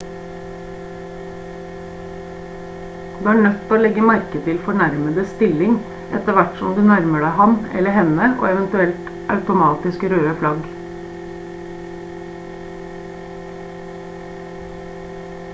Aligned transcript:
du 0.05 0.07
er 3.33 3.37
nødt 3.41 3.59
til 3.71 3.75
å 3.77 3.79
legge 3.81 4.05
merke 4.11 4.41
til 4.47 4.61
fornærmedes 4.69 5.29
stilling 5.35 5.75
etter 6.19 6.37
hvert 6.39 6.57
som 6.63 6.73
du 6.79 6.81
nærmer 6.89 7.25
deg 7.27 7.37
ham 7.43 7.55
eller 7.83 7.95
henne 7.99 8.31
og 8.39 8.43
eventuelle 8.53 9.15
automatiske 9.37 10.11
røde 10.17 10.35
flagg 10.43 10.67